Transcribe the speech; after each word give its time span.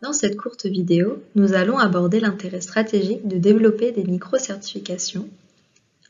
Dans 0.00 0.12
cette 0.14 0.36
courte 0.36 0.64
vidéo, 0.64 1.22
nous 1.34 1.52
allons 1.52 1.76
aborder 1.76 2.18
l'intérêt 2.18 2.62
stratégique 2.62 3.28
de 3.28 3.36
développer 3.36 3.92
des 3.92 4.04
micro-certifications 4.04 5.28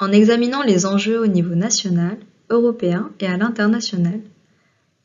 en 0.00 0.10
examinant 0.10 0.62
les 0.62 0.84
enjeux 0.84 1.20
au 1.20 1.28
niveau 1.28 1.54
national, 1.54 2.16
européen 2.50 3.10
et 3.20 3.26
à 3.26 3.36
l'international. 3.36 4.20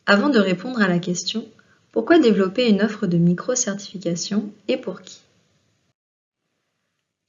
Avant 0.05 0.29
de 0.29 0.39
répondre 0.39 0.81
à 0.81 0.87
la 0.87 0.99
question 0.99 1.45
pourquoi 1.91 2.19
développer 2.19 2.67
une 2.67 2.81
offre 2.81 3.07
de 3.07 3.17
micro-certification 3.17 4.51
et 4.67 4.77
pour 4.77 5.01
qui? 5.01 5.21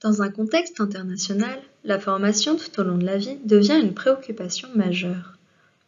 Dans 0.02 0.22
un 0.22 0.30
contexte 0.30 0.80
international, 0.80 1.58
la 1.84 1.98
formation 1.98 2.56
tout 2.56 2.80
au 2.80 2.84
long 2.84 2.96
de 2.96 3.04
la 3.04 3.18
vie 3.18 3.36
devient 3.44 3.78
une 3.78 3.92
préoccupation 3.92 4.68
majeure. 4.74 5.36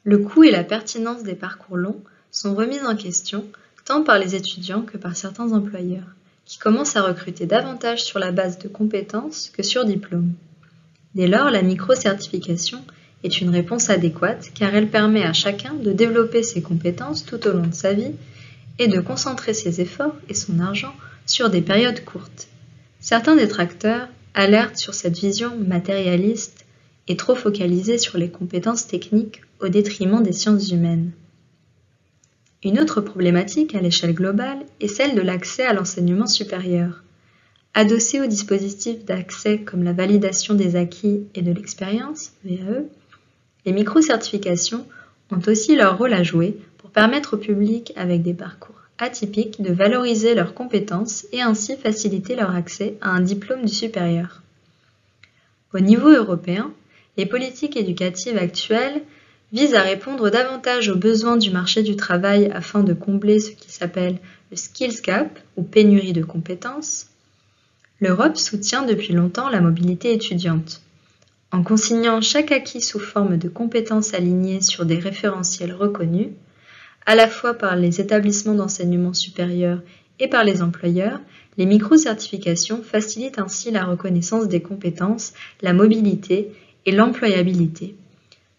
Le 0.05 0.19
coût 0.19 0.45
et 0.45 0.51
la 0.51 0.65
pertinence 0.65 1.23
des 1.23 1.35
parcours 1.35 1.79
longs 1.79 2.03
sont 2.31 2.55
remis 2.55 2.81
en 2.81 2.95
question 2.95 3.47
tant 3.87 4.03
par 4.03 4.19
les 4.19 4.35
étudiants 4.35 4.83
que 4.83 4.99
par 4.99 5.17
certains 5.17 5.53
employeurs, 5.53 6.15
qui 6.45 6.59
commencent 6.59 6.97
à 6.97 7.03
recruter 7.03 7.47
davantage 7.47 8.05
sur 8.05 8.19
la 8.19 8.33
base 8.33 8.59
de 8.59 8.69
compétences 8.69 9.49
que 9.49 9.63
sur 9.63 9.87
diplôme. 9.87 10.35
Dès 11.15 11.27
lors, 11.27 11.51
la 11.51 11.63
micro-certification 11.63 12.85
est 13.25 13.41
une 13.41 13.49
réponse 13.49 13.89
adéquate 13.89 14.51
car 14.55 14.75
elle 14.75 14.91
permet 14.91 15.25
à 15.25 15.33
chacun 15.33 15.73
de 15.73 15.91
développer 15.91 16.43
ses 16.43 16.61
compétences 16.61 17.25
tout 17.25 17.47
au 17.47 17.53
long 17.53 17.67
de 17.67 17.75
sa 17.75 17.95
vie 17.95 18.13
et 18.79 18.89
de 18.89 19.01
concentrer 19.01 19.55
ses 19.55 19.81
efforts 19.81 20.17
et 20.29 20.35
son 20.35 20.61
argent 20.61 20.93
sur 21.25 21.49
des 21.49 21.63
périodes 21.63 22.05
courtes. 22.05 22.49
Certains 23.03 23.35
détracteurs 23.35 24.09
alertent 24.33 24.77
sur 24.77 24.95
cette 24.95 25.19
vision 25.19 25.59
matérialiste 25.59 26.65
et 27.09 27.17
trop 27.17 27.35
focalisée 27.35 27.99
sur 27.99 28.17
les 28.17 28.31
compétences 28.31 28.87
techniques 28.87 29.43
au 29.61 29.69
détriment 29.69 30.23
des 30.23 30.33
sciences 30.33 30.71
humaines. 30.71 31.11
Une 32.63 32.79
autre 32.79 33.01
problématique 33.01 33.75
à 33.75 33.81
l'échelle 33.81 34.15
globale 34.15 34.61
est 34.81 34.87
celle 34.87 35.17
de 35.17 35.21
l'accès 35.21 35.65
à 35.65 35.73
l'enseignement 35.73 36.29
supérieur. 36.29 37.03
Adossés 37.75 38.21
aux 38.21 38.29
dispositifs 38.29 39.05
d'accès 39.05 39.59
comme 39.59 39.83
la 39.83 39.93
validation 39.93 40.55
des 40.55 40.77
acquis 40.77 41.27
et 41.35 41.43
de 41.43 41.51
l'expérience, 41.51 42.31
VAE, 42.45 42.85
les 43.67 43.73
micro-certifications 43.73 44.87
ont 45.33 45.41
aussi 45.49 45.75
leur 45.75 45.99
rôle 45.99 46.13
à 46.13 46.23
jouer 46.23 46.57
pour 46.79 46.91
permettre 46.91 47.35
au 47.35 47.39
public 47.39 47.93
avec 47.97 48.23
des 48.23 48.35
parcours 48.35 48.82
atypiques 48.99 49.63
de 49.63 49.73
valoriser 49.73 50.35
leurs 50.35 50.55
compétences 50.55 51.27
et 51.33 51.43
ainsi 51.43 51.77
faciliter 51.77 52.37
leur 52.37 52.55
accès 52.55 52.95
à 53.01 53.11
un 53.11 53.21
diplôme 53.21 53.65
du 53.65 53.73
supérieur. 53.73 54.43
Au 55.75 55.81
niveau 55.81 56.11
européen, 56.11 56.73
les 57.17 57.27
politiques 57.27 57.77
éducatives 57.77 58.37
actuelles 58.37 59.03
vise 59.53 59.75
à 59.75 59.83
répondre 59.83 60.31
davantage 60.31 60.89
aux 60.89 60.97
besoins 60.97 61.37
du 61.37 61.51
marché 61.51 61.83
du 61.83 61.97
travail 61.97 62.51
afin 62.53 62.83
de 62.83 62.95
combler 62.95 63.41
ce 63.41 63.51
qui 63.51 63.71
s'appelle 63.71 64.19
le 64.51 64.57
skills 64.57 65.03
gap 65.03 65.39
ou 65.57 65.63
pénurie 65.63 66.13
de 66.13 66.23
compétences, 66.23 67.09
l'Europe 68.01 68.37
soutient 68.37 68.83
depuis 68.83 69.13
longtemps 69.13 69.49
la 69.49 69.61
mobilité 69.61 70.13
étudiante. 70.13 70.83
En 71.53 71.63
consignant 71.63 72.21
chaque 72.21 72.51
acquis 72.51 72.81
sous 72.81 72.99
forme 72.99 73.37
de 73.37 73.49
compétences 73.49 74.15
alignées 74.15 74.63
sur 74.63 74.87
des 74.87 74.99
référentiels 74.99 75.75
reconnus, 75.75 76.29
à 77.07 77.15
la 77.15 77.29
fois 77.29 77.55
par 77.55 77.77
les 77.77 78.01
établissements 78.01 78.55
d'enseignement 78.55 79.15
supérieur 79.15 79.81
et 80.19 80.29
par 80.29 80.45
les 80.45 80.63
employeurs, 80.63 81.21
les 81.59 81.67
micro-certifications 81.67 82.83
facilitent 82.83 83.39
ainsi 83.39 83.71
la 83.71 83.85
reconnaissance 83.85 84.49
des 84.49 84.63
compétences, 84.63 85.33
la 85.61 85.73
mobilité 85.73 86.53
et 86.87 86.93
l'employabilité. 86.93 87.95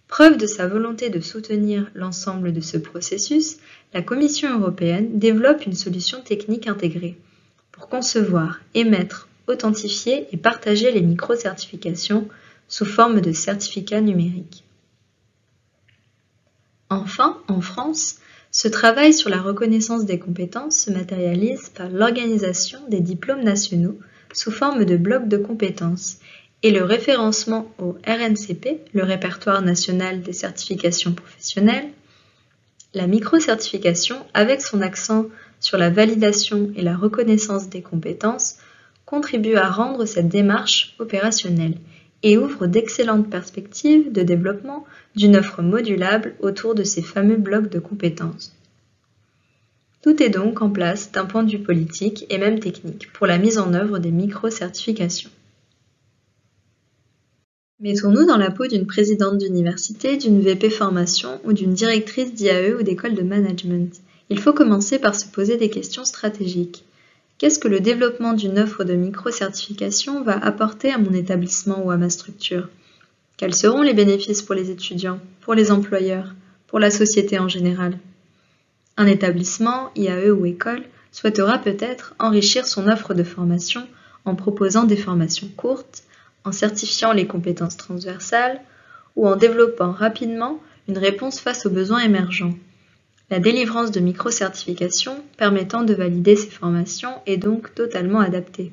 Preuve 0.08 0.38
de 0.38 0.46
sa 0.46 0.68
volonté 0.68 1.10
de 1.10 1.20
soutenir 1.20 1.90
l'ensemble 1.96 2.54
de 2.54 2.62
ce 2.62 2.78
processus, 2.78 3.58
la 3.94 4.04
Commission 4.04 4.60
européenne 4.60 5.18
développe 5.18 5.66
une 5.66 5.74
solution 5.74 6.22
technique 6.22 6.68
intégrée 6.68 7.18
pour 7.72 7.88
concevoir, 7.88 8.60
émettre, 8.76 9.28
authentifier 9.48 10.28
et 10.32 10.38
partager 10.38 10.92
les 10.92 11.02
micro-certifications 11.02 12.28
sous 12.68 12.86
forme 12.86 13.22
de 13.22 13.32
certificats 13.32 14.02
numériques. 14.02 14.64
Enfin, 16.90 17.40
en 17.48 17.62
France, 17.62 18.18
ce 18.56 18.68
travail 18.68 19.16
sur 19.16 19.32
la 19.32 19.42
reconnaissance 19.42 20.06
des 20.06 20.20
compétences 20.20 20.78
se 20.78 20.92
matérialise 20.92 21.70
par 21.70 21.90
l'organisation 21.90 22.80
des 22.88 23.00
diplômes 23.00 23.44
nationaux 23.44 23.98
sous 24.32 24.52
forme 24.52 24.86
de 24.86 24.96
blocs 24.96 25.28
de 25.28 25.38
compétences 25.38 26.20
et 26.62 26.70
le 26.70 26.84
référencement 26.84 27.68
au 27.80 27.98
RNCP, 28.08 28.80
le 28.94 29.04
répertoire 29.04 29.64
national 29.64 30.22
des 30.22 30.34
certifications 30.34 31.14
professionnelles, 31.14 31.90
la 32.94 33.08
micro-certification, 33.08 34.18
avec 34.36 34.62
son 34.62 34.82
accent 34.82 35.26
sur 35.60 35.80
la 35.80 35.90
validation 35.90 36.72
et 36.76 36.84
la 36.84 36.96
reconnaissance 36.96 37.70
des 37.70 37.82
compétences, 37.82 38.58
contribue 39.08 39.56
à 39.56 39.68
rendre 39.68 40.06
cette 40.06 40.30
démarche 40.30 40.94
opérationnelle 41.00 41.80
et 42.24 42.38
ouvre 42.38 42.68
d'excellentes 42.68 43.30
perspectives 43.30 44.12
de 44.12 44.24
développement 44.24 44.86
d'une 45.16 45.36
offre 45.36 45.62
modulable 45.62 46.36
autour 46.40 46.74
de 46.74 46.84
ces 46.84 47.02
fameux 47.02 47.38
blocs 47.38 47.70
de 47.70 47.80
compétences. 47.80 48.56
Tout 50.02 50.22
est 50.22 50.30
donc 50.30 50.62
en 50.62 50.70
place 50.70 51.12
d'un 51.12 51.26
point 51.26 51.44
de 51.44 51.52
vue 51.52 51.64
politique 51.64 52.26
et 52.30 52.38
même 52.38 52.60
technique 52.60 53.12
pour 53.14 53.28
la 53.28 53.38
mise 53.38 53.58
en 53.58 53.74
œuvre 53.74 54.00
des 54.00 54.12
micro-certifications. 54.12 55.30
Mettons-nous 57.80 58.26
dans 58.26 58.38
la 58.38 58.52
peau 58.52 58.68
d'une 58.68 58.86
présidente 58.86 59.38
d'université, 59.38 60.16
d'une 60.16 60.40
VP 60.40 60.70
formation 60.70 61.42
ou 61.44 61.54
d'une 61.54 61.74
directrice 61.74 62.34
d'IAE 62.34 62.76
ou 62.80 62.84
d'école 62.84 63.16
de 63.16 63.24
management. 63.24 64.02
Il 64.30 64.40
faut 64.40 64.54
commencer 64.54 65.00
par 65.00 65.16
se 65.16 65.26
poser 65.28 65.58
des 65.58 65.70
questions 65.70 66.06
stratégiques. 66.06 66.86
Qu'est-ce 67.38 67.60
que 67.60 67.68
le 67.68 67.80
développement 67.80 68.34
d'une 68.34 68.60
offre 68.60 68.84
de 68.84 68.94
micro-certification 68.94 70.24
va 70.24 70.38
apporter 70.38 70.92
à 70.92 70.98
mon 70.98 71.14
établissement 71.14 71.84
ou 71.84 71.92
à 71.92 71.98
ma 71.98 72.10
structure? 72.10 72.70
Quels 73.38 73.56
seront 73.56 73.82
les 73.82 73.94
bénéfices 73.94 74.42
pour 74.42 74.56
les 74.56 74.70
étudiants, 74.70 75.20
pour 75.42 75.54
les 75.56 75.72
employeurs, 75.72 76.34
pour 76.68 76.80
la 76.80 76.92
société 76.92 77.40
en 77.40 77.50
général? 77.50 77.98
Un 78.96 79.08
établissement, 79.08 79.92
IAE 79.96 80.30
ou 80.32 80.46
école, 80.46 80.84
souhaitera 81.12 81.58
peut-être 81.58 82.14
enrichir 82.20 82.68
son 82.68 82.88
offre 82.88 83.14
de 83.14 83.24
formation 83.24 83.88
en 84.26 84.36
proposant 84.36 84.84
des 84.84 84.96
formations 84.96 85.50
courtes, 85.58 86.04
en 86.46 86.52
certifiant 86.52 87.14
les 87.14 87.28
compétences 87.28 87.78
transversales 87.78 88.62
ou 89.16 89.28
en 89.28 89.36
développant 89.36 89.92
rapidement 89.92 90.62
une 90.88 90.98
réponse 90.98 91.40
face 91.40 91.66
aux 91.66 91.70
besoins 91.70 92.00
émergents. 92.00 92.54
La 93.30 93.40
délivrance 93.40 93.92
de 93.92 94.00
micro-certifications 94.00 95.24
permettant 95.38 95.84
de 95.84 95.94
valider 95.94 96.36
ces 96.36 96.50
formations 96.50 97.14
est 97.26 97.38
donc 97.38 97.74
totalement 97.74 98.20
adaptée. 98.20 98.72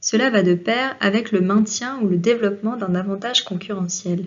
Cela 0.00 0.30
va 0.30 0.42
de 0.42 0.54
pair 0.54 0.96
avec 1.00 1.30
le 1.30 1.42
maintien 1.42 1.98
ou 2.00 2.08
le 2.08 2.16
développement 2.16 2.76
d'un 2.76 2.94
avantage 2.94 3.44
concurrentiel. 3.44 4.24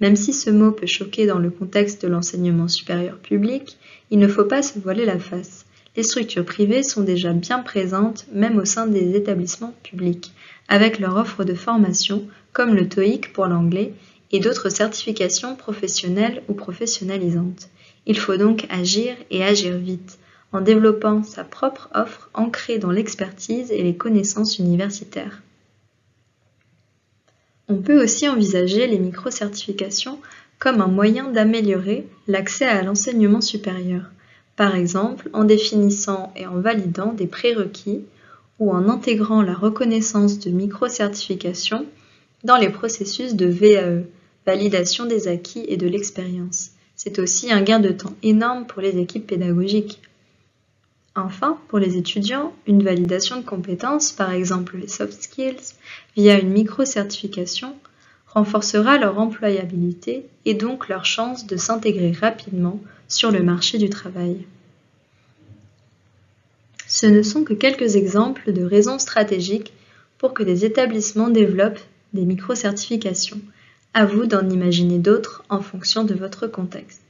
Même 0.00 0.16
si 0.16 0.34
ce 0.34 0.50
mot 0.50 0.70
peut 0.70 0.86
choquer 0.86 1.26
dans 1.26 1.38
le 1.38 1.50
contexte 1.50 2.02
de 2.02 2.08
l'enseignement 2.08 2.68
supérieur 2.68 3.16
public, 3.16 3.78
il 4.10 4.18
ne 4.18 4.28
faut 4.28 4.44
pas 4.44 4.62
se 4.62 4.78
voiler 4.78 5.06
la 5.06 5.18
face. 5.18 5.64
Les 5.96 6.02
structures 6.02 6.44
privées 6.44 6.82
sont 6.82 7.02
déjà 7.02 7.32
bien 7.32 7.60
présentes 7.60 8.26
même 8.32 8.58
au 8.58 8.64
sein 8.64 8.86
des 8.86 9.16
établissements 9.16 9.74
publics, 9.82 10.32
avec 10.68 10.98
leur 10.98 11.16
offre 11.16 11.44
de 11.44 11.54
formation 11.54 12.26
comme 12.52 12.74
le 12.74 12.88
TOEIC 12.88 13.32
pour 13.32 13.46
l'anglais 13.46 13.94
et 14.30 14.40
d'autres 14.40 14.68
certifications 14.68 15.56
professionnelles 15.56 16.42
ou 16.48 16.54
professionnalisantes. 16.54 17.68
Il 18.06 18.18
faut 18.18 18.36
donc 18.36 18.66
agir 18.70 19.16
et 19.30 19.44
agir 19.44 19.76
vite 19.76 20.18
en 20.52 20.60
développant 20.60 21.22
sa 21.22 21.42
propre 21.42 21.88
offre 21.94 22.30
ancrée 22.34 22.78
dans 22.78 22.90
l'expertise 22.90 23.72
et 23.72 23.82
les 23.82 23.96
connaissances 23.96 24.58
universitaires. 24.58 25.42
On 27.68 27.76
peut 27.76 28.02
aussi 28.02 28.28
envisager 28.28 28.86
les 28.86 28.98
micro-certifications 28.98 30.18
comme 30.58 30.80
un 30.80 30.86
moyen 30.86 31.30
d'améliorer 31.30 32.06
l'accès 32.28 32.66
à 32.66 32.82
l'enseignement 32.82 33.40
supérieur, 33.40 34.10
par 34.54 34.76
exemple 34.76 35.30
en 35.32 35.44
définissant 35.44 36.32
et 36.36 36.46
en 36.46 36.60
validant 36.60 37.12
des 37.12 37.26
prérequis 37.26 38.04
ou 38.58 38.70
en 38.70 38.88
intégrant 38.88 39.42
la 39.42 39.54
reconnaissance 39.54 40.38
de 40.38 40.50
micro-certification 40.50 41.86
dans 42.44 42.56
les 42.56 42.68
processus 42.68 43.34
de 43.34 43.46
VAE, 43.46 44.04
validation 44.46 45.06
des 45.06 45.26
acquis 45.26 45.64
et 45.66 45.76
de 45.76 45.88
l'expérience. 45.88 46.70
C'est 46.96 47.18
aussi 47.18 47.52
un 47.52 47.62
gain 47.62 47.80
de 47.80 47.90
temps 47.90 48.14
énorme 48.22 48.66
pour 48.66 48.80
les 48.80 48.98
équipes 48.98 49.26
pédagogiques. 49.26 50.00
Enfin, 51.16 51.58
pour 51.68 51.78
les 51.78 51.96
étudiants, 51.96 52.52
une 52.66 52.82
validation 52.82 53.40
de 53.40 53.44
compétences, 53.44 54.12
par 54.12 54.32
exemple 54.32 54.76
les 54.76 54.88
soft 54.88 55.22
skills, 55.22 55.74
via 56.16 56.38
une 56.38 56.50
micro-certification, 56.50 57.76
renforcera 58.26 58.98
leur 58.98 59.18
employabilité 59.18 60.26
et 60.44 60.54
donc 60.54 60.88
leur 60.88 61.04
chance 61.04 61.46
de 61.46 61.56
s'intégrer 61.56 62.12
rapidement 62.12 62.80
sur 63.06 63.30
le 63.30 63.42
marché 63.42 63.78
du 63.78 63.88
travail. 63.88 64.44
Ce 66.88 67.06
ne 67.06 67.22
sont 67.22 67.44
que 67.44 67.54
quelques 67.54 67.96
exemples 67.96 68.52
de 68.52 68.64
raisons 68.64 68.98
stratégiques 68.98 69.72
pour 70.18 70.34
que 70.34 70.42
des 70.42 70.64
établissements 70.64 71.28
développent 71.28 71.80
des 72.12 72.24
micro-certifications. 72.24 73.40
À 73.96 74.06
vous 74.06 74.26
d'en 74.26 74.48
imaginer 74.50 74.98
d'autres 74.98 75.44
en 75.48 75.60
fonction 75.60 76.02
de 76.02 76.14
votre 76.14 76.48
contexte. 76.48 77.03